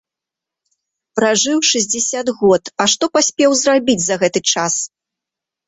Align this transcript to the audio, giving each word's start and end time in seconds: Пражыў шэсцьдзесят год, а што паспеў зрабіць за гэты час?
Пражыў 1.19 1.59
шэсцьдзесят 1.73 2.33
год, 2.41 2.63
а 2.81 2.89
што 2.95 3.05
паспеў 3.19 3.51
зрабіць 3.63 3.99
за 4.09 4.21
гэты 4.25 4.39
час? 4.53 4.73